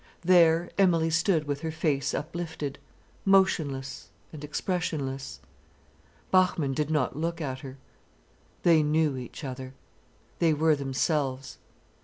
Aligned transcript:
There 0.23 0.71
Emilie 0.79 1.11
stood 1.11 1.43
with 1.45 1.61
her 1.61 1.69
face 1.69 2.15
uplifted, 2.15 2.79
motionless 3.23 4.09
and 4.33 4.43
expressionless. 4.43 5.39
Bachmann 6.31 6.73
did 6.73 6.89
not 6.89 7.15
look 7.15 7.39
at 7.39 7.59
her. 7.59 7.77
They 8.63 8.81
knew 8.81 9.15
each 9.15 9.43
other. 9.43 9.75
They 10.39 10.55
were 10.55 10.75
themselves. 10.75 11.59